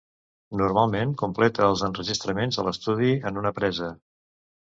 [0.61, 3.93] Normalment completa els enregistraments a l'estudi en una presa.